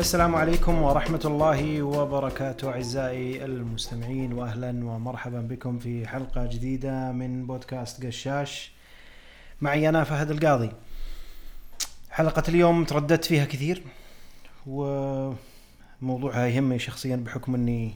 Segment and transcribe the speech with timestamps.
[0.00, 8.06] السلام عليكم ورحمة الله وبركاته أعزائي المستمعين وأهلا ومرحبا بكم في حلقة جديدة من بودكاست
[8.06, 8.72] قشاش.
[9.60, 10.72] معي أنا فهد القاضي.
[12.10, 13.82] حلقة اليوم ترددت فيها كثير
[14.66, 17.94] وموضوعها يهمني شخصيا بحكم أني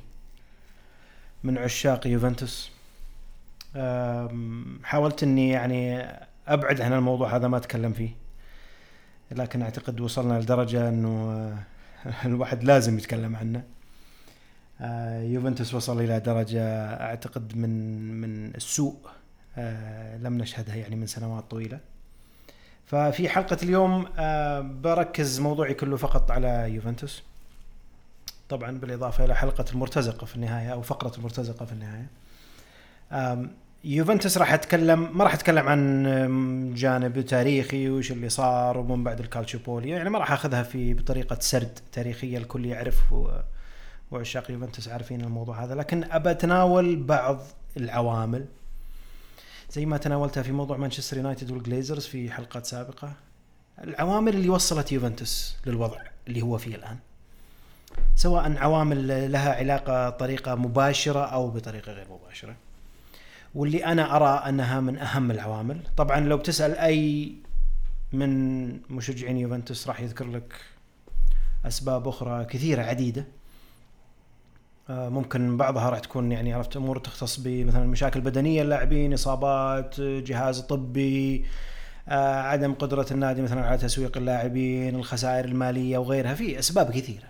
[1.45, 2.71] من عشاق يوفنتوس.
[4.85, 6.07] حاولت أني يعني
[6.49, 8.11] أبعد عن الموضوع هذا ما أتكلم فيه
[9.31, 11.74] لكن أعتقد وصلنا لدرجة أنه آه،
[12.25, 13.63] الواحد لازم يتكلم عنه.
[14.81, 16.63] آه، يوفنتوس وصل إلى درجة
[16.95, 18.97] أعتقد من من السوء
[19.57, 21.81] آه، لم نشهدها يعني من سنوات طويلة.
[22.87, 27.23] ففي حلقة اليوم آه، بركز موضوعي كله فقط على يوفنتوس.
[28.49, 32.07] طبعا بالإضافة إلى حلقة المرتزقة في النهاية أو فقرة المرتزقة في النهاية.
[33.85, 39.89] يوفنتوس راح اتكلم ما راح أتكلم عن جانب تاريخي وش اللي صار ومن بعد الكالتشوبولي
[39.89, 43.15] يعني ما راح أخذها في بطريقة سرد تاريخية الكل يعرف
[44.11, 45.75] وعشاق يوفنتوس عارفين الموضوع هذا.
[45.75, 47.41] لكن أبى أتناول بعض
[47.77, 48.47] العوامل.
[49.71, 53.13] زي ما تناولتها في موضوع مانشستر يونايتد والجليزرز في حلقات سابقة.
[53.85, 56.99] العوامل اللي وصلت يوفنتوس للوضع اللي هو فيه الآن.
[58.17, 62.55] سواء عوامل لها علاقة طريقة مباشرة أو بطريقة غير مباشرة.
[63.55, 65.81] واللي أنا أرى أنها من أهم العوامل.
[65.97, 67.33] طبعا لو بتسأل أي
[68.13, 70.55] من مشجعين يوفنتوس راح يذكر لك
[71.67, 73.27] أسباب أخرى كثيرة عديدة.
[74.91, 80.61] آه، ممكن بعضها راح تكون يعني عرفت أمور تختص بمثلا مشاكل بدنية اللاعبين إصابات جهاز
[80.61, 81.45] طبي
[82.09, 86.35] آه، عدم قدرة النادي مثلا على تسويق اللاعبين الخسائر المالية وغيرها.
[86.35, 87.27] في أسباب كثيرة.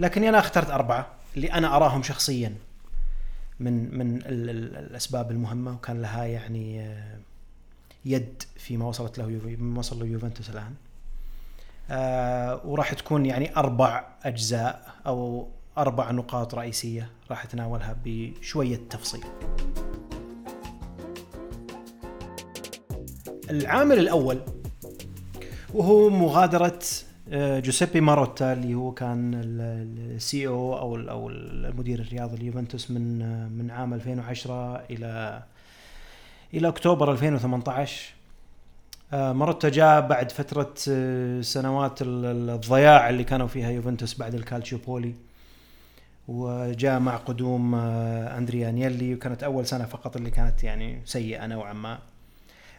[0.00, 2.54] لكن أنا اخترت أربعة اللي أنا أراهم شخصيا.
[3.60, 7.18] من من ال- ال- الأسباب المهمة وكان لها يعني آه،
[8.04, 10.74] يد فيما وصلت له ما وصل له يوفنتوس الآن
[11.90, 19.24] آه، وراح تكون يعني أربع أجزاء أو أربع نقاط رئيسية راح اتناولها بشوية تفصيل.
[23.50, 24.40] العامل الأول
[25.74, 26.78] وهو مغادرة
[27.32, 29.34] جوسيبي ماروتا اللي هو كان
[30.14, 35.42] السي أو أو ال- أو المدير الرياضي ليوفنتوس من آه، من عام 2010 إلى
[36.54, 38.14] إلى أكتوبر 2018
[39.12, 44.34] آه، ماروتا جاء بعد فترة آه، سنوات ال- ال- الضياع اللي كانوا فيها يوفنتوس بعد
[44.34, 45.14] الكالتشيوبولي
[46.28, 51.72] وجاء مع قدوم آه، أندريا انيلي وكانت أول سنة فقط اللي كانت يعني سيئة نوعا
[51.72, 51.98] ما.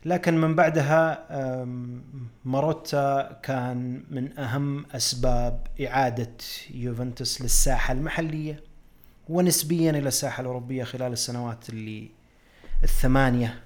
[0.06, 1.26] لكن من بعدها
[2.46, 6.32] ماروتا كان من أهم أسباب إعادة
[6.74, 8.64] يوفنتوس للساحة المحلية
[9.30, 12.10] ونسبيا إلى الساحة الأوروبية خلال السنوات اللي
[12.84, 13.60] الثمانية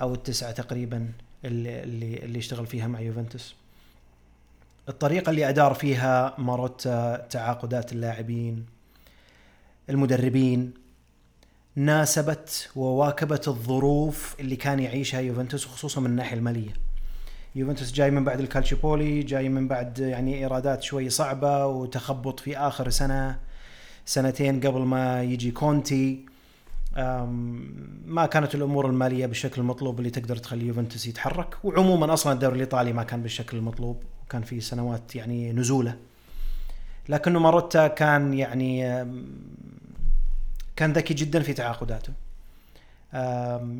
[0.00, 1.12] أو التسعة تقريبا
[1.44, 3.54] اللي اللي اللي اشتغل فيها مع يوفنتوس.
[4.88, 8.66] الطريقة اللي أدار فيها ماروتا تعاقدات اللاعبين
[9.90, 10.74] المدربين
[11.78, 16.70] ناسبت وواكبت الظروف اللي كان يعيشها يوفنتوس وخصوصا من الناحية المالية.
[17.54, 22.90] يوفنتوس جاي من بعد الكالتشيوبولي جاي من بعد يعني إيرادات شوي صعبة وتخبط في آخر
[22.90, 23.38] سنة
[24.06, 26.26] سنتين قبل ما يجي كونتي.
[28.06, 31.56] ما كانت الأمور المالية بالشكل المطلوب اللي تقدر تخلي يوفنتوس يتحرك.
[31.64, 35.96] وعموما أصلا الدوري الإيطالي ما كان بالشكل المطلوب وكان في سنوات يعني نزوله.
[37.08, 39.04] لكنه ماروتا كان يعني
[40.78, 42.12] كان ذكي جدا في تعاقداته.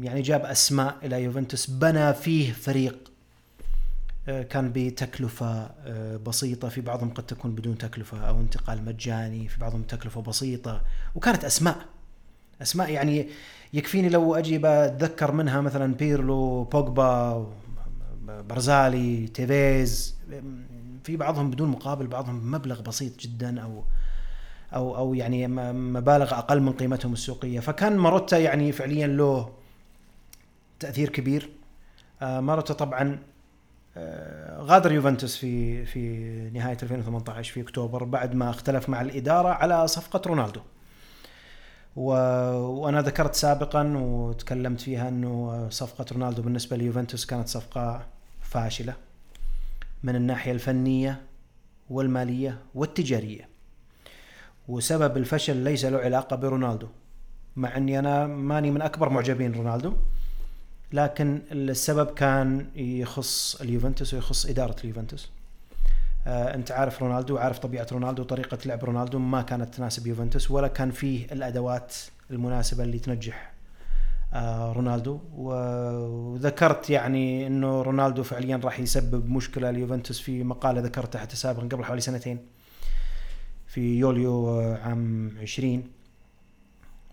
[0.02, 2.98] يعني جاب أسماء إلى يوفنتوس بنى فيه فريق
[4.28, 6.68] أه، كان بتكلفة أه، بسيطة.
[6.68, 10.82] في بعضهم قد تكون بدون تكلفة أو انتقال مجاني في بعضهم تكلفة بسيطة.
[11.14, 11.76] وكانت أسماء
[12.62, 13.28] أسماء يعني
[13.72, 17.46] يكفيني لو أجي بتذكر منها مثلا بيرلو بوجبا
[18.26, 20.14] برزالي تيفيز.
[21.04, 23.84] في بعضهم بدون مقابل بعضهم بمبلغ بسيط جدا أو
[24.74, 27.60] أو أو يعني مبالغ أقل من قيمتهم السوقية.
[27.60, 29.52] فكان ماروتا يعني فعليا له
[30.80, 31.50] تأثير كبير.
[32.22, 33.18] آه، ماروتا طبعا
[33.96, 36.00] آه، غادر يوفنتوس في في
[36.54, 40.60] نهاية 2018 في أكتوبر بعد ما اختلف مع الإدارة على صفقة رونالدو.
[41.96, 48.06] وأنا ذكرت سابقا وتكلمت فيها إنه صفقة رونالدو بالنسبة ليوفنتوس كانت صفقة
[48.40, 48.94] فاشلة
[50.02, 51.22] من الناحية الفنية
[51.90, 53.48] والمالية والتجارية.
[54.68, 56.86] وسبب الفشل ليس له علاقة برونالدو
[57.56, 59.92] مع إني أنا ماني من أكبر معجبين رونالدو.
[60.92, 65.30] لكن السبب كان يخص اليوفنتوس ويخص إدارة اليوفنتوس.
[66.26, 70.68] آه أنت عارف رونالدو وعارف طبيعة رونالدو وطريقة لعب رونالدو ما كانت تناسب يوفنتوس ولا
[70.68, 71.96] كان فيه الأدوات
[72.30, 73.52] المناسبة اللي تنجح
[74.34, 75.20] آه رونالدو.
[75.34, 81.84] وذكرت يعني إنه رونالدو فعليا راح يسبب مشكلة ليوفنتوس في مقالة ذكرتها حتى سابقا قبل
[81.84, 82.57] حوالي سنتين.
[83.68, 85.82] في يوليو عام 20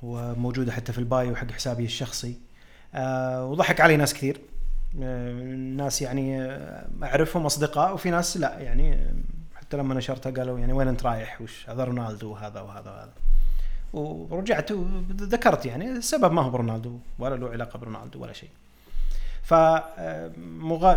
[0.04, 2.36] وموجودة حتى في البايو حق حسابي الشخصي.
[2.96, 4.42] آه وضحك علي ناس كثير.
[5.04, 9.14] آه ناس يعني آه، أعرفهم أصدقاء وفي ناس لا يعني
[9.56, 13.14] حتى لما نشرتها قالوا يعني وين انت رايح وش هذا رونالدو وهذا وهذا وهذا.
[13.94, 18.50] ورجعت وذكرت يعني السبب ما هو برونالدو ولا له علاقة برونالدو ولا شيء.
[19.44, 20.32] ف آه،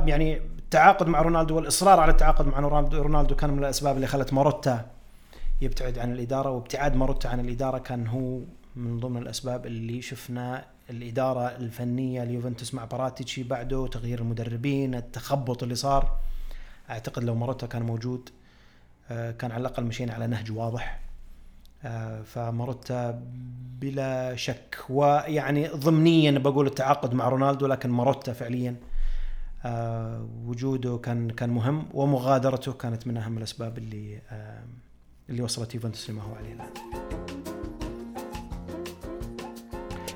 [0.07, 2.59] يعني التعاقد مع رونالدو والإصرار على التعاقد مع
[2.93, 4.98] رونالدو كان من الأسباب اللي خلت ماروتا
[5.61, 8.41] يبتعد عن الإدارة وابتعاد ماروتا عن الإدارة كان هو
[8.77, 15.75] من ضمن الأسباب اللي شفنا الإدارة الفنية ليوفنتوس مع باراتيتشي بعده تغيير المدربين التخبط اللي
[15.75, 16.19] صار.
[16.91, 18.31] أعتقد لو ماروتا كان موجود
[19.11, 21.01] آه، كان على الأقل مشينا على نهج واضح.
[21.85, 23.23] آه، فماروتا
[23.81, 28.77] بلا شك ويعني ضمنيا بقول التعاقد مع رونالدو لكن ماروتا فعليا
[29.65, 34.21] آه، وجوده كان كان مهم ومغادرته كانت من أهم الأسباب اللي
[35.31, 36.73] اللي وصلت يوفنتوس لما هو عليه الان.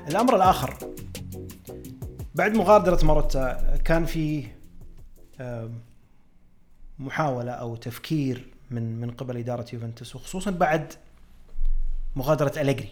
[0.07, 0.77] الأمر الآخر
[2.35, 4.47] بعد مغادرة ماروتا كان في
[6.99, 10.93] محاولة أو تفكير من من قبل إدارة يوفنتوس وخصوصا بعد
[12.15, 12.89] مغادرة أليجري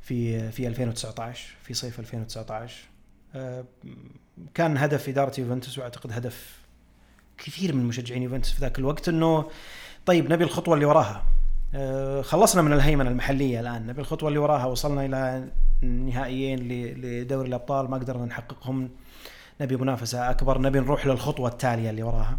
[0.00, 2.84] في في 2019 في صيف 2019
[4.54, 6.58] كان هدف إدارة يوفنتوس وأعتقد هدف
[7.38, 9.50] كثير من مشجعين يوفنتوس في ذاك الوقت إنه
[10.08, 11.22] طيب نبي الخطوة اللي وراها.
[11.74, 13.86] آه، خلصنا من الهيمنة المحلية الآن.
[13.86, 15.48] نبي الخطوة اللي وراها وصلنا إلى
[15.82, 16.58] نهائيين
[17.00, 18.90] لدوري الأبطال ما قدرنا نحققهم.
[19.60, 22.38] نبي منافسة أكبر نبي نروح للخطوة التالية اللي وراها.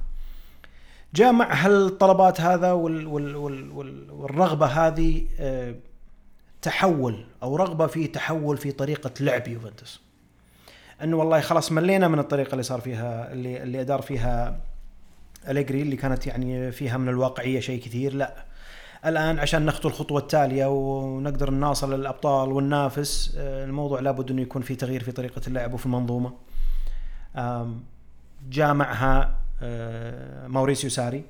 [1.16, 5.76] جاء مع هالطلبات هذا وال وال وال وال والرغبة هذه آه،
[6.62, 10.02] تحول أو رغبة في تحول في طريقة لعب يوفنتوس.
[11.04, 14.60] أنه والله خلاص ملينا من الطريقة اللي صار فيها اللي اللي أدار فيها
[15.48, 18.46] أليجري اللي كانت يعني فيها من الواقعية شيء كثير لا.
[19.06, 24.76] الآن عشان نخطو الخطوة التالية ونقدر نواصل الأبطال وننافس آه، الموضوع لابد إنه يكون في
[24.76, 26.34] تغيير في طريقة اللعب وفي المنظومة.
[28.50, 31.24] جاء معها آه، ماوريسيو ساري.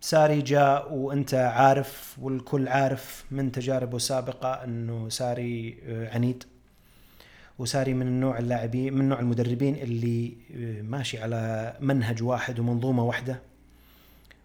[0.00, 6.44] ساري جاء وأنت عارف والكل عارف من تجاربه السابقة إنه ساري آه، عنيد.
[7.60, 13.40] وساري من النوع اللاعبين من نوع المدربين اللي آه، ماشي على منهج واحد ومنظومة واحدة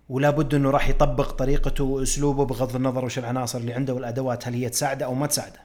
[0.09, 4.53] ولا بد إنه راح يطبق طريقته وأسلوبه بغض النظر وش العناصر اللي عنده والأدوات هل
[4.53, 5.59] هي تساعده أو ما تساعده.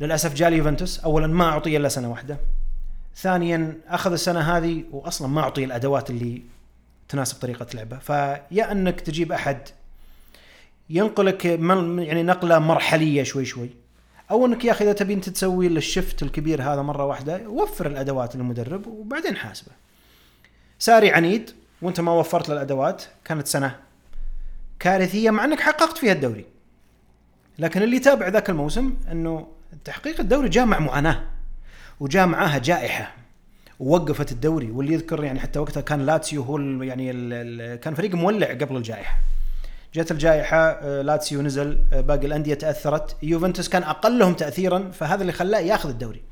[0.00, 2.38] للأسف جاء يوفنتوس اولا ما أعطي إلا سنة واحدة.
[3.16, 6.42] ثانيا أخذ السنة هذه واصلا ما أعطي الأدوات اللي
[7.08, 9.58] تناسب طريقة لعبه فيا أنك تجيب أحد
[10.90, 13.85] ينقلك يعني نقلة مرحلية شوي شوي
[14.30, 18.36] أو إنك يا أخي إذا تبي انت تسوي الشفت الكبير هذا مرة واحدة وفر الأدوات
[18.36, 19.72] للمدرب وبعدين حاسبه.
[20.78, 21.50] ساري عنيد
[21.82, 23.76] وأنت ما وفرت له الأدوات كانت سنة
[24.80, 26.44] كارثية مع إنك حققت فيها الدوري.
[27.58, 29.48] لكن اللي تابع ذاك الموسم إنه
[29.84, 31.22] تحقيق الدوري جاء مع معاناة
[32.00, 33.14] وجاء معاها جائحة
[33.80, 34.70] ووقفت الدوري.
[34.70, 37.12] واللي يذكر يعني حتى وقتها كان لاتسيو هو يعني
[37.76, 39.18] كان فريق مولع قبل الجائحة.
[39.96, 43.16] جت الجائحة آه، لاتسيو نزل آه، باقي الأندية تأثرت.
[43.22, 46.22] يوفنتوس كان أقلهم تاثيرا فهذا اللي خلاه ياخذ الدوري.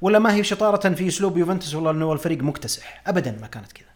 [0.00, 3.02] ولا ما هي شطارة في أسلوب يوفنتوس؟ والله إنه الفريق مكتسح.
[3.06, 3.86] ابدا ما كانت كذا.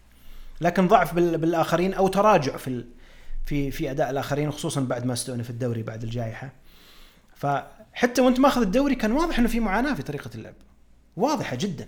[0.61, 2.85] لكن ضعف بالآخرين أو تراجع في
[3.45, 6.49] في في أداء الآخرين خصوصا بعد ما استؤنف الدوري بعد الجائحة.
[7.35, 10.55] فحتى وأنت ماخذ الدوري كان واضح إنه في معاناة في طريقة اللعب.
[11.17, 11.87] واضحة جدا.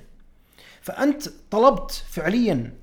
[0.82, 2.74] فأنت طلبت فعليا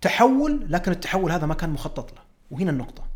[0.00, 2.22] تحول لكن التحول هذا ما كان مخطط له.
[2.50, 3.11] وهنا النقطة.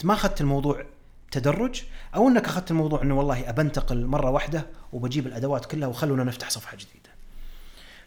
[0.00, 0.84] أنت ما أخذت الموضوع
[1.30, 1.82] تدرج
[2.14, 6.76] أو أنك أخذت الموضوع إنه والله أبنتقل مرة واحدة وبجيب الأدوات كلها وخلونا نفتح صفحة
[6.76, 7.10] جديدة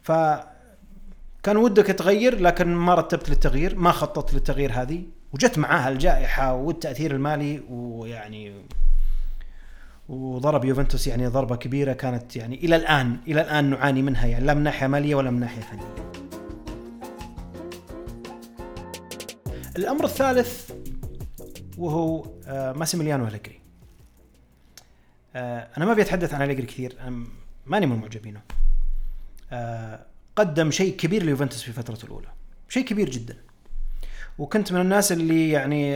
[0.02, 0.12] ف
[1.44, 7.12] كان ودك تغير لكن ما رتبت للتغيير ما خططت للتغيير هذه وجت معاها الجائحة والتأثير
[7.12, 8.54] المالي ويعني
[10.10, 14.54] وضرب يوفنتوس يعني ضربة كبيرة كانت يعني إلى الآن إلى الآن نعاني منها يعني لا
[14.54, 16.12] من ناحية مالية ولا من ناحية فنية.
[19.78, 20.72] الأمر الثالث
[21.78, 23.60] وهو آه، ماسيميليانو أليجري.
[25.36, 27.26] آه، أنا ما ابي اتحدث عن أليجري كثير أنا
[27.66, 28.42] ماني من معجبينه.
[29.52, 32.28] آه، قدم شيء كبير ليوفنتوس في فترته الأولى.
[32.70, 33.38] شيء كبير جدا.
[34.38, 35.96] وكنت من الناس اللي يعني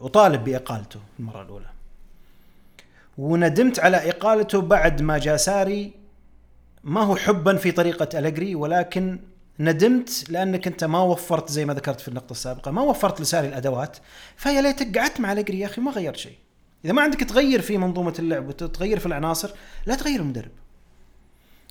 [0.00, 1.66] أطالب بإقالته في المرة الأولى.
[3.18, 5.92] وندمت على إقالته بعد ما جاء ساري
[6.84, 9.18] ما هو حبا في طريقة الجري ولكن
[9.62, 13.96] ندمت لأنك أنت ما وفرت زي ما ذكرت في النقطة السابقة ما وفرت لساري الأدوات
[14.36, 16.36] فيا ليتك قعدت مع الجري يا أخي ما غيرت شيء.
[16.84, 19.50] إذا ما عندك تغير في منظومة اللعب وتغير في العناصر
[19.86, 20.50] لا تغير المدرب.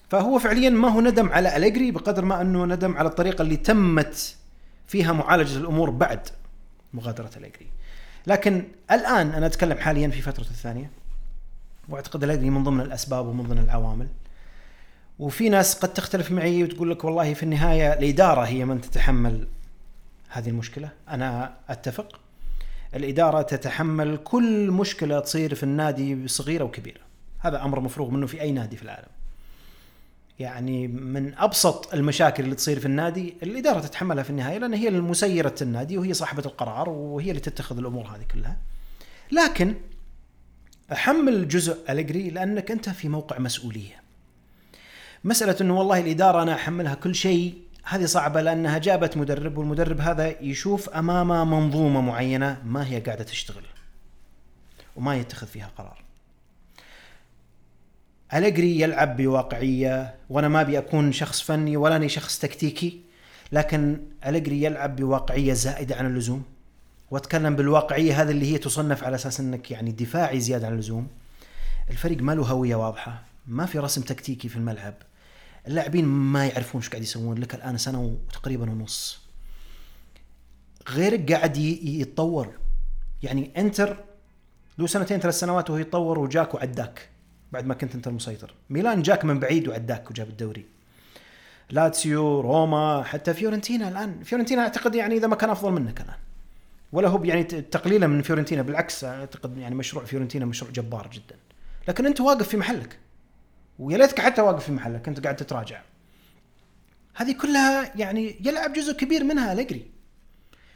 [0.09, 4.35] فهو فعليا ما هو ندم على الجري بقدر ما أنه ندم على الطريقة اللي تمت
[4.87, 6.27] فيها معالجة الأمور بعد
[6.93, 7.67] مغادرة أليجري.
[8.27, 10.91] لكن الآن أنا أتكلم حاليا في فترة الثانية
[11.89, 14.07] وأعتقد أليجري من ضمن الأسباب ومن ضمن العوامل.
[15.21, 19.47] وفي ناس قد تختلف معي وتقول لك والله في النهاية الإدارة هي من تتحمل
[20.29, 20.89] هذه المشكلة.
[21.09, 22.19] أنا أتفق.
[22.95, 27.01] الإدارة تتحمل كل مشكلة تصير في النادي صغيرة وكبيرة.
[27.39, 29.07] هذا أمر مفروغ منه في أي نادي في العالم.
[30.39, 35.55] يعني من أبسط المشاكل اللي تصير في النادي الإدارة تتحملها في النهاية لأن هي المسيرة
[35.61, 38.57] النادي وهي صاحبة القرار وهي اللي تتخذ الأمور هذه كلها.
[39.31, 39.75] لكن
[40.91, 44.00] أحمل جزء الجري لأنك أنت في موقع مسؤولية.
[45.23, 50.41] مسألة إنه والله الإدارة أنا أحملها كل شيء هذه صعبة لأنها جابت مدرب والمدرب هذا
[50.41, 53.63] يشوف أمامه منظومة معينة ما هي قاعدة تشتغل
[54.95, 56.03] وما يتخذ فيها قرار.
[58.33, 63.01] أليجري يلعب بواقعية وأنا ما أبي أكون شخص فني ولا أني شخص تكتيكي
[63.51, 66.43] لكن أليجري يلعب بواقعية زائدة عن اللزوم.
[67.11, 71.07] وأتكلم بالواقعية هذه اللي هي تصنف على أساس أنك يعني دفاعي زيادة عن اللزوم.
[71.89, 74.93] الفريق ما له هوية واضحة ما في رسم تكتيكي في الملعب.
[75.67, 77.37] اللاعبين ما يعرفون إيش قاعد يسوون.
[77.37, 79.21] لك الآن سنة وتقريبا ونص.
[80.89, 82.53] غيرك قاعد يتطور.
[83.23, 84.03] يعني انتر
[84.77, 87.09] له سنتين ثلاث سنوات وهو يتطور وجاك وعداك
[87.51, 90.65] بعد ما كنت انت المسيطر ميلان جاك من بعيد وعداك وجاب الدوري.
[91.69, 94.23] لاتسيو روما حتى فيورنتينا الآن.
[94.23, 96.17] فيورنتينا أعتقد يعني إذا ما كان أفضل منك الآن.
[96.91, 101.35] ولا هو يعني تقليلا من فيورنتينا بالعكس أعتقد يعني مشروع فيورنتينا مشروع جبار جدا.
[101.87, 102.97] لكن أنت واقف في محلك.
[103.81, 105.81] ويا ليتك حتى واقف في محلك انت قاعد تتراجع.
[107.13, 109.85] هذه كلها يعني يلعب جزء كبير منها اليجري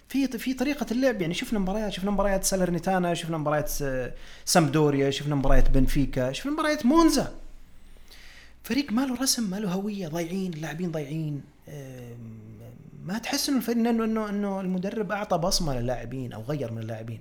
[0.10, 3.72] في في طريقة اللعب يعني شفنا مباريات شفنا مباريات سالرنيتانا شفنا مباريات
[4.46, 7.34] سامدوريا شفنا مباريات بنفيكا شفنا مباريات مونزا.
[8.64, 11.44] فريق ما له رسم ما له هوية ضايعين اللاعبين ضايعين.
[13.04, 17.20] ما تحس إنه إنه إنه المدرب أعطى بصمة للاعبين أو غير من اللاعبين.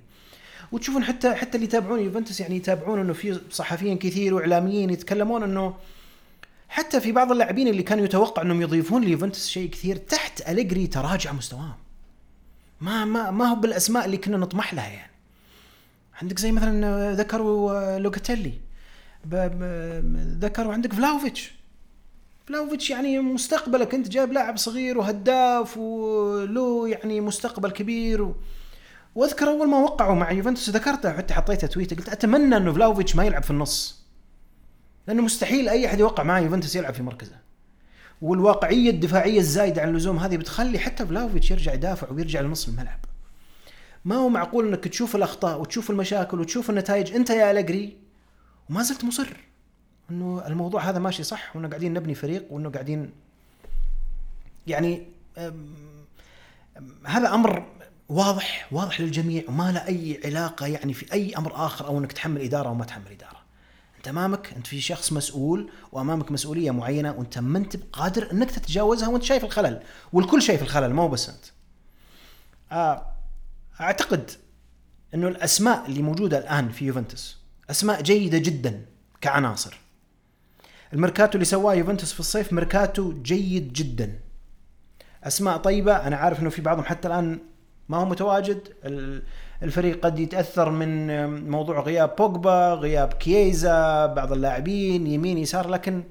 [0.71, 5.75] وتشوفون حتى حتى اللي يتابعون يوفنتوس يعني يتابعون إنه في صحفيين كثير وإعلاميين يتكلمون إنه
[6.69, 11.31] حتى في بعض اللاعبين اللي كانوا يتوقع إنهم يضيفون ليوفنتوس شيء كثير تحت أليجري تراجع
[11.31, 11.75] مستواهم.
[12.81, 15.11] ما ما ما هو بالأسماء اللي كنا نطمح لها يعني.
[16.21, 18.53] عندك زي مثلا ذكروا لوكاتيلي.
[20.39, 21.51] ذكروا عندك فلاهوفيتش.
[22.47, 28.35] فلاهوفيتش يعني مستقبلك أنت جايب لاعب صغير وهداف وله يعني مستقبل كبير و...
[29.15, 33.25] واذكر أول ما وقعوا مع يوفنتوس ذكرته حتى حطيته tweet قلت أتمنى أنه فلاهوفيتش ما
[33.25, 34.05] يلعب في النص.
[35.07, 37.35] لأنه مستحيل أي أحد يوقع معاه يوفنتوس يلعب في مركزه.
[38.21, 42.99] والواقعية الدفاعية الزايدة عن اللزوم هذه بتخلي حتى فلاهوفيتش يرجع يدافع ويرجع لنص الملعب.
[44.05, 47.97] ما هو معقول إنك تشوف الأخطاء وتشوف المشاكل وتشوف النتائج؟ أنت يا أليجري
[48.69, 49.27] وما زلت مصر
[50.11, 53.11] إنه الموضوع هذا ماشي صح وإنه قاعدين نبني فريق وإنه قاعدين
[54.67, 55.07] يعني
[57.05, 57.65] هذا أمر
[58.09, 62.41] واضح واضح للجميع وما له أي علاقة يعني في أي أمر آخر أو إنك تحمل
[62.41, 63.45] إدارة أو ما تحمل إدارة.
[63.97, 69.07] أنت أمامك أنت في شخص مسؤول وأمامك مسؤولية معينة وأنت ما أنت قادر إنك تتجاوزها
[69.07, 69.83] وأنت شايف الخلل
[70.13, 71.45] والكل شايف الخلل مو بس أنت.
[72.71, 73.05] آه،
[73.81, 74.31] أعتقد
[75.13, 77.37] إنه الأسماء اللي موجودة الآن في يوفنتوس
[77.69, 78.85] أسماء جيدة جدا
[79.21, 79.79] كعناصر.
[80.93, 84.19] الميركاتو اللي سواه يوفنتوس في الصيف ميركاتو جيد جدا.
[85.23, 87.39] أسماء طيبة أنا عارف إنه في بعضهم حتى الآن
[87.89, 88.67] ما هو متواجد.
[89.63, 96.03] الفريق قد يتأثر من موضوع غياب بوجبا غياب كييزا بعض اللاعبين يمين يسار لكن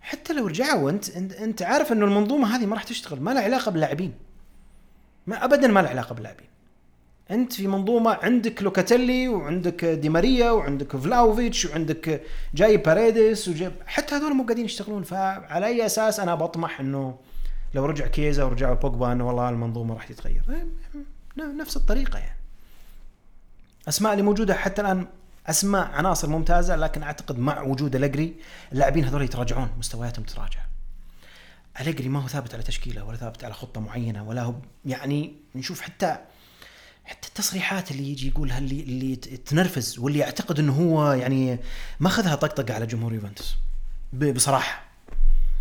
[0.00, 3.20] حتى لو رجعوا انت انت عارف انه المنظومة هذه ما راح تشتغل.
[3.20, 4.12] ما لها علاقة باللاعبين
[5.26, 6.46] ما ابدا ما لها علاقة باللاعبين
[7.30, 12.22] انت في منظومة عندك لوكاتيلي وعندك دي ماريا وعندك فلاهوفيتش وعندك
[12.54, 15.02] جاي باريديس وجاي حتى هذول مو قاعدين يشتغلون.
[15.02, 17.14] فعلى أي أساس أنا بطمح إنه
[17.74, 20.42] لو رجع كييزا ورجع بوجبا إنه والله المنظومة راح تتغير.
[20.48, 20.66] إيه،
[21.60, 22.36] نفس الطريقة يعني.
[23.88, 25.06] أسماء اللي موجودة حتى الآن
[25.46, 28.36] أسماء عناصر ممتازة لكن أعتقد مع وجود أليجري
[28.72, 30.60] اللاعبين هذول يتراجعون مستوياتهم تتراجع.
[31.80, 35.80] الجري ما هو ثابت على تشكيلة ولا ثابت على خطة معينة ولا هو يعني نشوف
[35.80, 36.16] حتى
[37.04, 41.58] حتى التصريحات اللي يجي يقولها اللي اللي تنرفز واللي يعتقد إنه هو يعني
[42.00, 43.56] ماخذها طقطقة على جمهور يوفنتوس
[44.12, 44.82] بصراحة.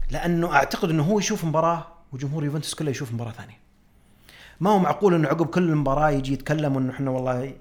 [0.10, 3.58] لأنه أعتقد إنه هو يشوف مباراة وجمهور يوفنتوس كله يشوف مباراة ثانية.
[4.60, 7.54] ما هو معقول إنه عقب كل مباراة يجي يتكلم إنه إحنا والله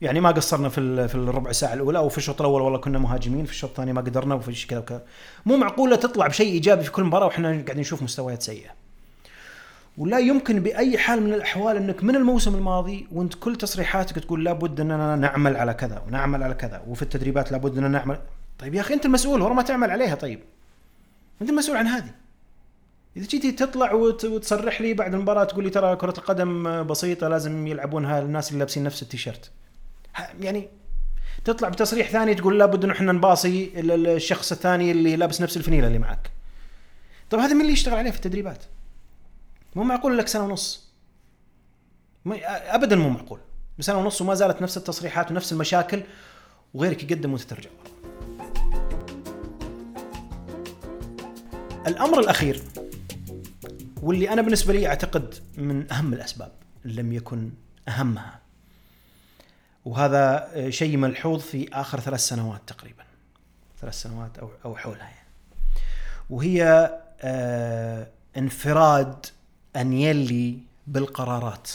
[0.00, 3.44] يعني ما قصرنا في في الربع ساعة الأولى أو في الشوط الأول والله كنا مهاجمين
[3.44, 5.02] في الشوط الثاني ما قدرنا وفي كذا وكذا.
[5.46, 8.70] مو معقوله تطلع بشيء إيجابي في كل مباراة وإحنا قاعدين نشوف مستويات سيئة.
[9.98, 14.80] ولا يمكن بأي حال من الأحوال إنك من الموسم الماضي وأنت كل تصريحاتك تقول لابد
[14.80, 18.18] إننا نعمل على كذا ونعمل على كذا وفي التدريبات لابد إننا نعمل.
[18.58, 20.40] طيب يا أخي أنت المسؤول ورا ما تعمل عليها طيب.
[21.42, 22.10] أنت المسؤول عن هذه.
[23.16, 27.66] إذا جيتي تطلع وت- وتصرح لي بعد المباراة تقول لي ترى كرة القدم بسيطة لازم
[27.66, 29.50] يلعبونها الناس اللي لابسين نفس التيشيرت.
[30.40, 30.68] يعني
[31.44, 35.56] تطلع بتصريح ثاني تقول لابد إنه إحنا نباصي ال- ال- الشخص الثاني اللي لابس نفس
[35.56, 36.30] الفنيلة اللي معك.
[37.30, 38.64] طب هذا من اللي يشتغل عليه في التدريبات؟
[39.74, 40.92] مو معقول لك سنة ونص.
[42.26, 43.40] ابدا مو معقول.
[43.80, 46.02] سنة ونص وما زالت نفس التصريحات ونفس المشاكل
[46.74, 47.70] وغيرك يقدم وأنت ترجع.
[51.86, 52.62] الأمر الأخير
[54.02, 56.52] واللي أنا بالنسبة لي أعتقد من أهم الأسباب
[56.84, 57.50] لم يكن
[57.88, 58.40] أهمها.
[59.84, 63.04] وهذا شيء ملحوظ في آخر ثلاث سنوات تقريبا.
[63.80, 65.28] ثلاث سنوات أو أو حولها يعني.
[66.30, 66.90] وهي
[67.20, 69.26] آه انفراد
[69.76, 71.70] انيلي بالقرارات.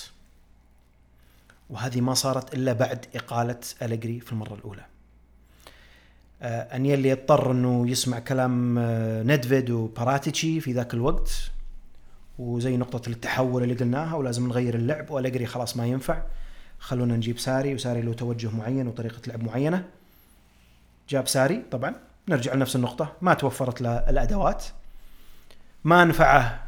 [1.70, 4.86] وهذه ما صارت إلا بعد إقالة أليجري في المرة الأولى.
[6.42, 11.32] آه انيلي اضطر إنه يسمع كلام آه ندفيد وباراتيتشي في ذاك الوقت.
[12.40, 16.22] وزي نقطة التحول اللي قلناها ولازم نغير اللعب واليجري خلاص ما ينفع.
[16.80, 19.86] خلونا نجيب ساري وساري له توجه معين وطريقة لعب معينة.
[21.10, 21.96] جاب ساري طبعا.
[22.30, 24.66] نرجع لنفس النقطة ما توفرت له الأدوات.
[25.84, 26.64] ما نفعه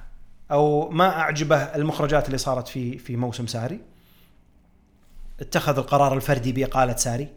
[0.51, 3.79] أو ما أعجبه المخرجات اللي صارت في في موسم ساري.
[5.39, 7.27] اتخذ القرار الفردي بإقالة ساري.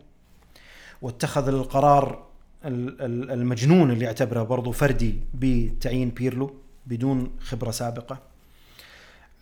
[1.03, 2.27] واتخذ القرار
[2.65, 6.62] ال- ال- المجنون اللي يعتبره برضو فردي بتعيين بيرلو.
[6.87, 8.19] بدون خبرة سابقة.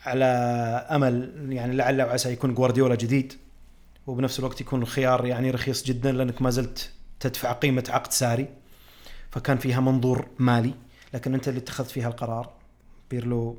[0.07, 0.25] على
[0.91, 3.33] أمل يعني لعل وعسى يكون جوارديولا جديد
[4.07, 8.49] وبنفس الوقت يكون الخيار يعني رخيص جدا لأنك ما زلت تدفع قيمة عقد ساري
[9.31, 10.75] فكان فيها منظور مالي
[11.15, 12.51] لكن أنت اللي اتخذت فيها القرار.
[13.11, 13.59] بيرلو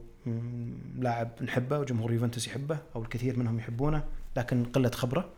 [1.00, 4.04] لاعب نحبه وجمهور يوفنتوس يحبه أو الكثير منهم يحبونه
[4.38, 5.30] لكن قلة خبرة.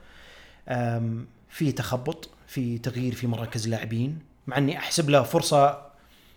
[0.70, 5.93] أم، في تخبط في تغيير في مراكز لاعبين مع إني أحسب له فرصة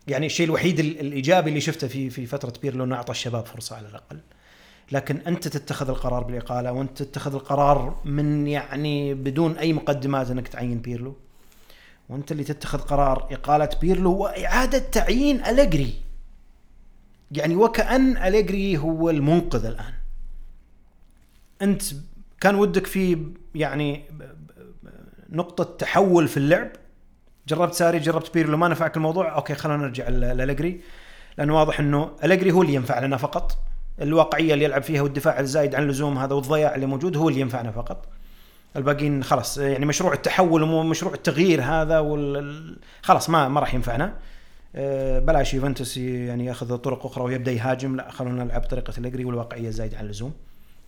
[0.08, 3.76] يعني الشيء الوحيد ال- الإيجابي اللي شفته في في فترة بيرلو إنه أعطى الشباب فرصة
[3.76, 4.20] على الأقل.
[4.92, 10.78] لكن أنت تتخذ القرار بالإقالة وأنت تتخذ القرار من يعني بدون أي مقدمات إنك تعين
[10.78, 11.16] بيرلو.
[12.08, 15.94] وأنت اللي تتخذ قرار إقالة بيرلو وإعادة تعيين أليجري.
[17.32, 19.92] يعني وكأن أليجري هو المنقذ الآن.
[21.62, 21.82] أنت
[22.40, 24.04] كان ودك في يعني
[25.30, 26.68] نقطة تحول في اللعب
[27.48, 30.80] جربت ساري جربت بيرلو ما نفعك الموضوع؟ okay خلينا نرجع لأليجري
[31.38, 33.58] لأنه واضح إنه أليجري هو اللي ينفع لنا فقط.
[34.02, 37.70] الواقعية اللي يلعب فيها والدفاع الزايد عن اللزوم هذا والضياع اللي موجود هو اللي ينفعنا
[37.70, 38.06] فقط.
[38.76, 42.36] الباقيين خلاص يعني مشروع التحول ومشروع التغيير هذا وال...
[42.36, 44.14] ال- خلاص ما ما راح ينفعنا.
[44.76, 47.96] آه، بلاش يوفنتوس يعني ياخذ طرق أخرى ويبدأ يهاجم.
[47.96, 50.32] لا خلونا نلعب بطريقة أليجري والواقعية الزايده عن اللزوم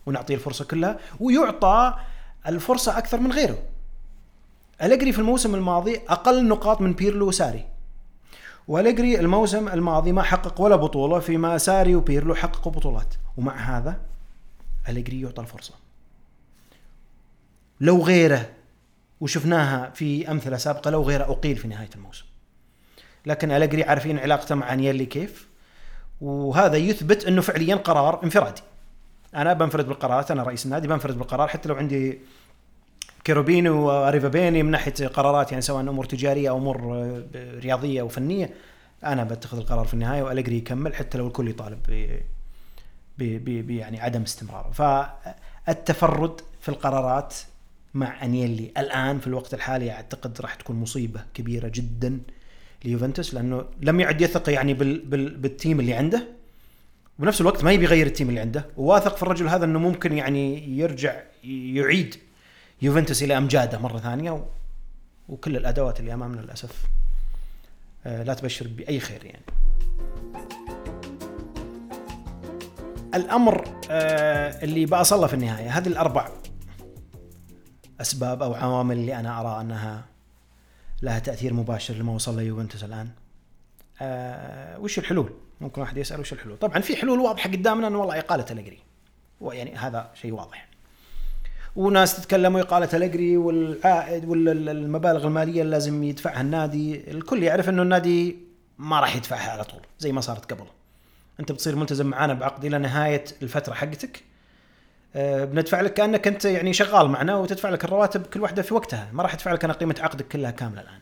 [0.05, 1.93] ونعطيه الفرصة كلها ويعطى
[2.47, 3.57] الفرصة أكثر من غيره.
[4.81, 7.65] أليجري في الموسم الماضي أقل نقاط من بيرلو وساري.
[8.67, 13.13] وأليجري الموسم الماضي ما حقق ولا بطولة فيما ساري وبيرلو حققوا بطولات.
[13.37, 13.99] ومع هذا
[14.89, 15.73] أليجري يعطى الفرصة.
[17.81, 18.49] لو غيره
[19.21, 22.25] وشفناها في أمثلة سابقة لو غيره أقيل في نهاية الموسم.
[23.25, 25.47] لكن أليجري عارفين علاقته مع انيلي كيف؟
[26.21, 28.61] وهذا يثبت إنه فعليا قرار انفرادي.
[29.35, 32.19] أنا بنفرد بالقرارات أنا رئيس النادي بنفرد بالقرار حتى لو عندي
[33.23, 38.49] كيروبيني وريفابيني من ناحية قرارات يعني سواء أمور تجارية أو أمور آه، رياضية أو فنية
[39.03, 41.79] أنا بتخذ القرار في النهاية والجري يكمل حتى لو الكل يطالب
[43.17, 47.35] ب- يعني عدم استمراره فالتفرد في القرارات
[47.93, 52.19] مع أنيلي الآن في الوقت الحالي أعتقد راح تكون مصيبة كبيرة جدا
[52.85, 56.27] ليوفنتوس لأنه لم يعد يثق يعني بال بال بال team اللي عنده
[57.19, 60.17] وبنفس الوقت ما يبي يغير ال team اللي عنده وواثق في الرجل هذا إنه ممكن
[60.17, 62.15] يعني يرجع يعيد
[62.81, 64.43] يوفنتوس إلى أمجاده مرة ثانية و...
[65.29, 66.83] وكل الأدوات اللي أمامنا للأسف
[68.05, 69.45] آه، لا تبشر بأي خير يعني.
[73.15, 76.29] الأمر آه، اللي بأصله في النهاية هذه الأربع
[78.01, 80.05] أسباب أو عوامل اللي أنا أرى أنها
[81.01, 83.09] لها تأثير مباشر لما وصل له يوفنتوس الآن.
[84.01, 88.19] آه، وش الحلول؟ ممكن واحد يسأل وش الحلول؟ طبعا في حلول واضحة قدامنا إنه والله
[88.19, 88.79] إقالة الجري.
[89.41, 90.68] ويعني هذا شيء واضح.
[91.79, 97.11] وناس تتكلم وإقالة أليجري والعائد والمبالغ المالية اللي لازم يدفعها النادي.
[97.11, 98.37] الكل يعرف أنه النادي
[98.77, 100.65] ما راح يدفعها على طول زي ما صارت قبل.
[101.39, 104.23] أنت بتصير ملتزم معانا بعقد إلى نهاية الفترة حقتك.
[105.15, 109.09] آه، بندفع لك كأنك أنت يعني شغال معنا وتدفع لك الرواتب كل واحدة في وقتها.
[109.13, 110.99] ما راح ادفع لك أنا قيمة عقدك كلها كاملة الآن.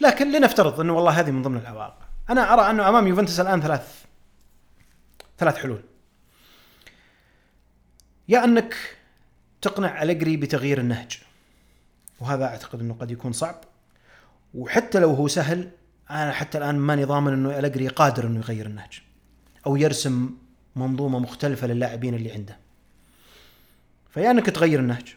[0.00, 1.94] لكن لنفترض أنه والله هذه من ضمن العوائق
[2.30, 4.04] أنا أرى أنه أمام يوفنتوس الآن ثلاث
[5.38, 5.80] ثلاث حلول.
[8.28, 8.99] يا أنك
[9.62, 11.18] تقنع أليجري بتغيير النهج.
[12.20, 13.60] وهذا أعتقد إنه قد يكون صعب.
[14.54, 15.70] وحتى لو هو سهل
[16.10, 19.02] أنا حتى الآن ماني ضامن إنه أليجري قادر إنه يغير النهج
[19.66, 20.30] أو يرسم
[20.76, 22.58] منظومة مختلفة للاعبين اللي عنده.
[24.10, 25.14] فيا أنك تغير النهج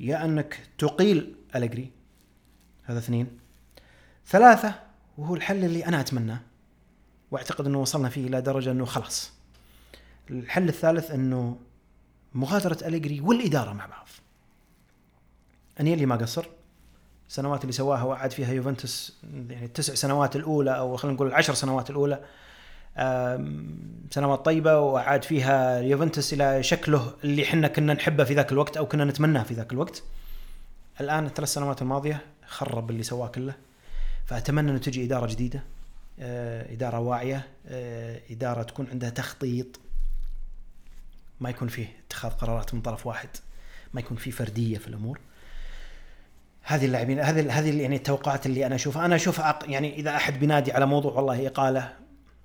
[0.00, 1.90] يا أنك تقيل الجري
[2.84, 3.38] هذا اثنين.
[4.26, 4.74] ثلاثة
[5.18, 6.40] وهو الحل اللي أنا أتمناه.
[7.30, 9.32] وأعتقد إنه وصلنا فيه إلى درجة إنه خلاص.
[10.30, 11.58] الحل الثالث إنه
[12.34, 14.06] مغادرة أليجري والإدارة مع بعض.
[15.80, 16.46] انيلي ما قصر.
[17.28, 19.16] السنوات اللي سواها وقعد فيها يوفنتوس
[19.50, 22.20] يعني التسع سنوات الأولى أو خلينا نقول العشر سنوات الأولى
[24.10, 28.86] سنوات طيبة وعاد فيها يوفنتوس إلى شكله اللي إحنا كنا نحبه في ذاك الوقت أو
[28.86, 30.02] كنا نتمناه في ذاك الوقت.
[31.00, 33.54] الآن الثلاث سنوات الماضية خرب اللي سواه كله.
[34.26, 35.62] فأتمنى انه تجي إدارة جديدة
[36.20, 39.80] آه، إدارة واعية آه، إدارة تكون عندها تخطيط.
[41.42, 43.28] ما يكون فيه اتخاذ قرارات من طرف واحد
[43.92, 45.18] ما يكون فيه فردية في الأمور.
[46.62, 49.04] هذه اللاعبين هذه هذه يعني التوقعات اللي أنا أشوفها.
[49.04, 51.92] أنا أشوف يعني إذا أحد بينادي على موضوع والله إقالة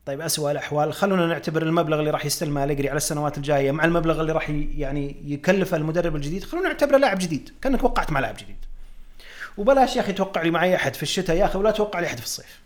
[0.06, 4.22] طيب اسوء الأحوال خلونا نعتبر المبلغ اللي راح يستلمه أليجري على السنوات الجاية مع المبلغ
[4.22, 8.66] اللي راح يعني يكلفه المدرب الجديد خلونا نعتبره لاعب جديد كأنك وقعت مع لاعب جديد.
[9.58, 12.18] وبلاش يا أخي توقع لي معي أحد في الشتاء يا أخي ولا توقع لي أحد
[12.18, 12.60] في الصيف.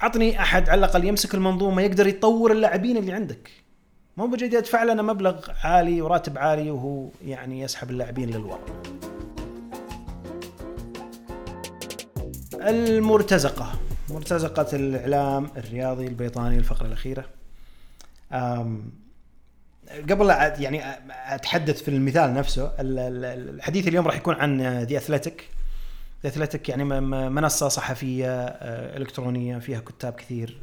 [0.00, 3.65] عطني أحد على الأقل يمسك المنظومة يقدر يطور اللاعبين اللي عندك.
[4.16, 8.60] مو بجد يدفع لنا مبلغ عالي وراتب عالي وهو يعني يسحب اللاعبين للوراء
[12.54, 13.72] المرتزقة.
[14.10, 17.24] مرتزقة الإعلام الرياضي البريطاني الفقرة الأخيرة.
[20.10, 25.48] قبل يعني أتحدث في المثال نفسه الحديث اليوم راح يكون عن دي أثلتيك
[26.22, 26.84] دي أثلتيك يعني
[27.30, 28.42] منصة صحفية
[28.96, 30.58] إلكترونية فيها كتاب كثير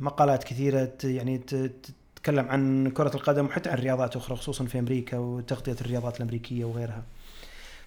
[0.00, 5.76] مقالات كثيرة يعني تتكلم عن كرة القدم وحتى عن رياضات أخرى خصوصا في أمريكا وتغطية
[5.80, 7.02] الرياضات الأمريكية وغيرها.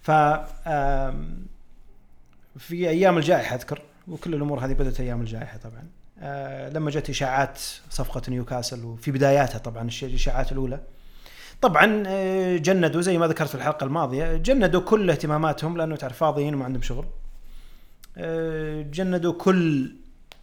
[0.02, 0.12] ف
[2.60, 5.84] في أيام الجائحة أذكر وكل الأمور هذه بدأت أيام الجائحة طبعا.
[6.20, 7.60] آه لما جت إشاعات
[7.90, 10.80] صفقة نيوكاسل وفي بداياتها طبعا الإشاعات الأولى.
[11.62, 16.56] طبعا آه جندوا زي ما ذكرت في الحلقة الماضية جندوا كل اهتماماتهم لأنه تعرف فاضيين
[16.56, 17.06] وما عندهم شغل.
[18.18, 19.92] آه جندوا كل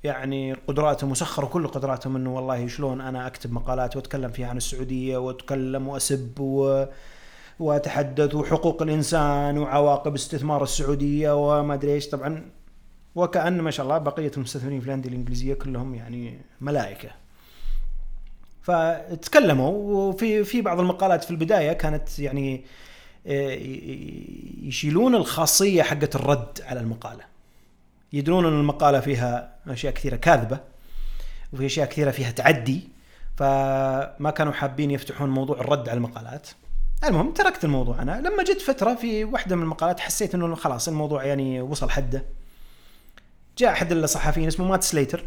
[0.04, 5.16] يعني قدراتهم وسخروا كل قدراتهم انه والله شلون أنا أكتب مقالات وأتكلم فيها عن السعودية
[5.16, 6.84] وأتكلم وأسب و
[7.58, 12.08] وأتحدث وحقوق الإنسان وعواقب استثمار السعودية وما أدري إيش.
[12.08, 12.50] طبعا
[13.14, 17.10] وكأن ما شاء الله بقية المستثمرين في الأندية الإنجليزية كلهم يعني ملائكة.
[18.62, 22.64] فتكلموا وفي في بعض المقالات في البداية كانت يعني
[23.26, 23.58] آه،
[24.62, 27.31] يشيلون الخاصية حقت الرد على المقالة.
[28.12, 30.60] يدرون أن المقالة فيها أشياء كثيرة كاذبة
[31.52, 32.88] وفي أشياء كثيرة فيها تعدي
[33.36, 36.48] فما كانوا حابين يفتحون موضوع الرد على المقالات.
[37.04, 38.20] المهم تركت الموضوع أنا.
[38.20, 42.24] لما جت فترة في واحدة من المقالات حسيت إنه خلاص الموضوع يعني وصل حده.
[43.58, 45.24] جاء أحد الصحفيين اسمه مات سليتر.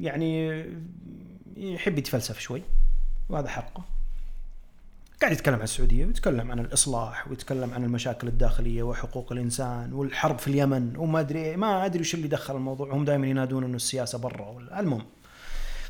[0.00, 0.64] يعني
[1.56, 2.62] يحب يتفلسف شوي
[3.28, 3.84] وهذا حقه.
[5.22, 10.48] قاعد يتكلم عن السعودية ويتكلم عن الإصلاح ويتكلم عن المشاكل الداخلية وحقوق الإنسان والحرب في
[10.48, 14.58] اليمن وما أدري ما أدري وش اللي دخل الموضوع هم دائما ينادون إنه السياسة برا
[14.78, 15.06] المهم.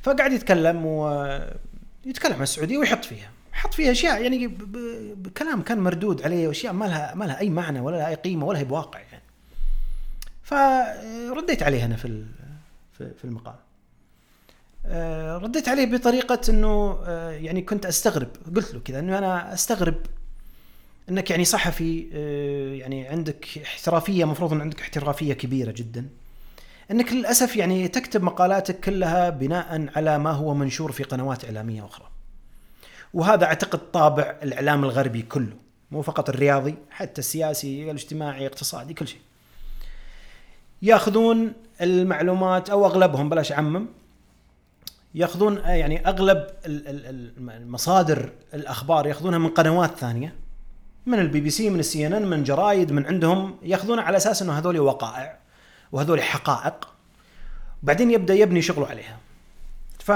[0.03, 4.47] فقاعد يتكلم ويتكلم عن السعودية ويحط فيها حط فيها أشياء يعني
[5.16, 8.47] بكلام كان مردود عليه وأشياء ما لها ما لها أي معنى ولا لها أي قيمة
[8.47, 9.23] ولا هي بواقع يعني.
[10.42, 12.25] فرديت عليه أنا في
[12.99, 13.55] في المقال.
[15.42, 18.29] رديت عليه بطريقة إنه آه، يعني كنت أستغرب.
[18.57, 19.97] قلت له كذا إنه أنا أستغرب
[21.09, 26.09] إنك يعني صحفي آه، يعني عندك احترافية مفروض إن عندك احترافية كبيرة جدا.
[26.90, 32.07] إنك للأسف يعني تكتب مقالاتك كلها بناء على ما هو منشور في قنوات إعلامية أخرى.
[33.14, 35.57] وهذا أعتقد طابع الإعلام الغربي كله
[35.90, 39.21] مو فقط الرياضي حتى السياسي الاجتماعي الاقتصادي كل شيء.
[40.83, 43.87] ياخذون المعلومات أو أغلبهم بلاش أعمم
[45.14, 50.35] ياخذون يعني أغلب المصادر الأخبار ياخذونها من قنوات ثانية
[51.07, 54.42] من البي بي سي من السي إن إن من جرايد من عندهم ياخذونها على أساس
[54.42, 55.38] إنه هذول وقائع
[55.92, 56.88] وهذول حقائق
[57.83, 59.18] بعدين يبدأ يبني شغله عليها
[59.98, 60.12] ف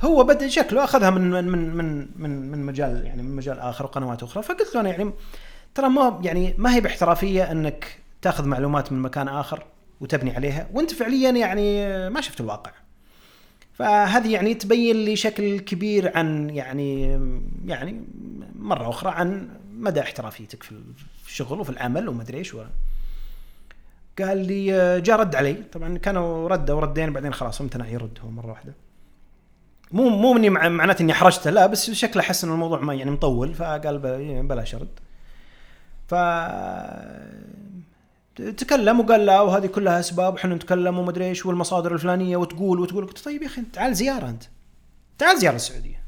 [0.00, 4.22] هو بدأ شكله أخذها من من من من من مجال يعني من مجال آخر وقنوات
[4.22, 5.12] أخرى فقلت له أنا يعني
[5.74, 9.64] ترى ما يعني ما هي باحترافية إنك تأخذ معلومات من مكان آخر
[10.00, 12.70] وتبني عليها وأنت فعليا يعني ما شفت الواقع.
[13.82, 17.18] فهذه يعني تبين لي شكل كبير عن يعني
[17.66, 18.04] يعني
[18.58, 20.74] مرة أخرى عن مدى احترافيتك في
[21.26, 22.56] الشغل وفي العمل وما أدري إيش
[24.18, 24.66] قال لي
[25.00, 25.54] جاء رد علي.
[25.72, 28.72] طبعا كانوا ردوا وردين بعدين خلاص امتنع يرد هو مرة واحدة.
[29.92, 33.54] مو مو مني معناته إني حرجته لا بس شكله حس ان الموضوع ما يعني مطول
[33.54, 34.88] فقال يعني بلاش ارد
[36.08, 36.14] ف
[38.36, 43.06] تكلم وقال لا وهذه كلها أسباب وحنا نتكلم ومدري إيش والمصادر الفلانية وتقول وتقول.
[43.06, 44.42] قلت طيب يا أخي تعال زيارة أنت.
[45.18, 46.02] تعال زيارة السعودية.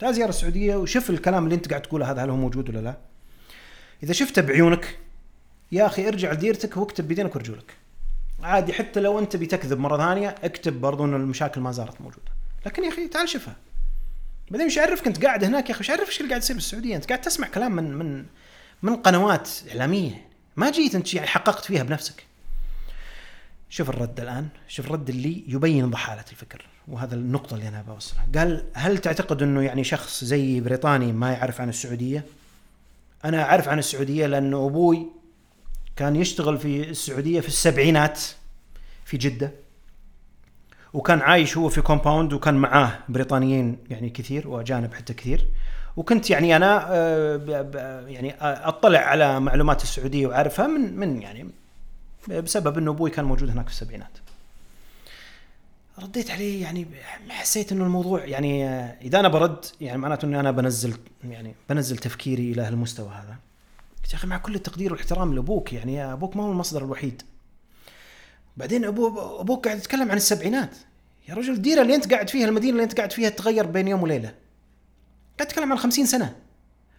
[0.00, 2.96] تعال زيارة السعودية وشوف الكلام اللي أنت قاعد تقوله هذا هل هو موجود ولا لا.
[4.02, 4.98] إذا شفته بعيونك
[5.72, 7.76] يا أخي ارجع لديرتك واكتب بيدينك ورجولك.
[8.42, 12.32] عادي حتى لو أنت بتكذب مرة ثانية اكتب برضو إن المشاكل ما زالت موجودة.
[12.66, 13.56] لكن يا أخي تعال شوفها.
[14.50, 16.96] بعدين مش عرفك أنت قاعد هناك يا أخي مش عرف إيش اللي قاعد يصير بالسعودية.
[16.96, 18.24] أنت قاعد تسمع كلام من من
[18.82, 20.31] من قنوات إعلامية.
[20.56, 22.24] ما جيت انت يعني حققت فيها بنفسك.
[23.72, 28.64] شوف الرد الآن شوف الرد اللي يبين ضحالة الفكر وهذا النقطة اللي أنا بوصلها قال
[28.74, 32.24] هل تعتقد إنه يعني شخص زي بريطاني ما يعرف عن السعودية؟
[33.24, 35.06] أنا أعرف عن السعودية لأنه أبوي
[35.96, 38.20] كان يشتغل في السعودية في السبعينات
[39.04, 39.52] في جدة
[40.92, 45.46] وكان عايش هو في كومباوند وكان معاه بريطانيين يعني كثير وأجانب حتى كثير.
[45.96, 51.50] وكنت يعني أنا آه، يعني أطلع على معلومات السعودية وأعرفها من من يعني
[52.28, 54.18] بسبب إنه أبوي كان موجود هناك في السبعينات.
[55.98, 56.86] رديت عليه يعني
[57.28, 61.96] حسيت إنه الموضوع يعني آه، إذا أنا برد يعني معناته إني أنا بنزل يعني بنزل
[61.96, 63.36] تفكيري إلى هالمستوى هذا.
[64.10, 67.22] يا أخي مع كل التقدير والإحترام لأبوك يعني أبوك ما هو المصدر الوحيد.
[68.56, 70.76] بعدين أبو أبوك قاعد يتكلم عن السبعينات
[71.28, 74.02] يا رجل الديره اللي أنت قاعد فيها المدينة اللي أنت قاعد فيها تغير بين يوم
[74.02, 74.34] وليلة
[75.38, 76.36] قاعد تتكلم عن خمسين سنة.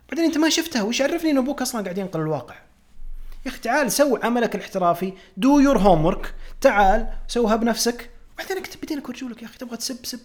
[0.10, 2.56] بعدين أنت ما شفتها وش عرفني إن أبوك أصلا قاعد ينقل الواقع؟
[3.46, 8.10] يا أخي تعال سوي عملك الاحترافي do your homework تعال سوها بنفسك.
[8.38, 10.20] بعدين أكتب بيدينك ورجولك يا أخي تبغى تسب سب.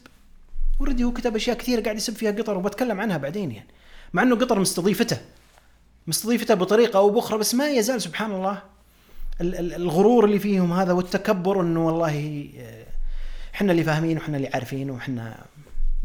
[0.81, 3.68] وريدي هو كتب أشياء كثيرة قاعد يسب فيها قطر وبتكلم عنها بعدين يعني.
[4.12, 5.18] مع إنه قطر مستضيفته.
[6.07, 8.62] مستضيفته بطريقة أو بأخرى بس ما يزال سبحان الله
[9.40, 12.87] الغرور اللي فيهم هذا والتكبر إنه والله آه،
[13.55, 15.44] إحنا اللي فاهمين وإحنا اللي عارفين وإحنا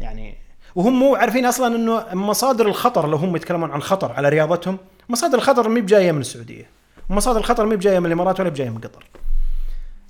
[0.00, 0.36] يعني
[0.74, 5.38] وهم مو عارفين أصلا إنه مصادر الخطر لو هم يتكلمون عن خطر على رياضتهم مصادر
[5.38, 6.66] الخطر ما بجاية من السعودية.
[7.10, 9.06] ومصادر الخطر ما بجاية من الإمارات ولا بجاية من قطر.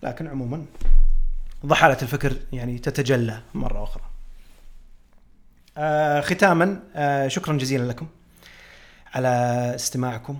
[0.02, 0.64] لكن عموما
[1.66, 4.02] ضحاله الفكر يعني تتجلى مرة أخرى.
[5.78, 8.06] آه ختاما آه شكرا جزيلا لكم
[9.14, 9.28] على
[9.74, 10.38] استماعكم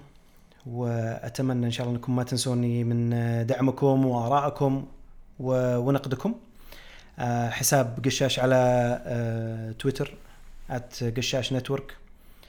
[0.66, 3.10] وأتمنى إن شاء الله إنكم ما تنسوني من
[3.46, 4.87] دعمكم وآرائكم
[5.40, 6.34] ونقدكم.
[7.50, 8.57] حساب قشاش على
[9.07, 10.14] آه، تويتر
[11.16, 11.96] قشاش network.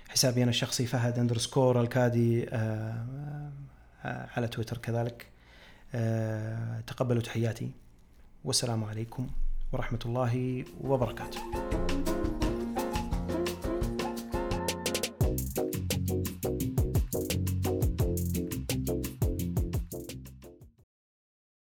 [0.09, 3.05] حسابي أنا الشخصي فهد underscore الكادي آه،
[4.03, 5.25] على تويتر كذلك.
[6.87, 7.71] تقبلوا تحياتي.
[8.45, 9.27] والسلام عليكم
[9.71, 11.39] ورحمة الله وبركاته.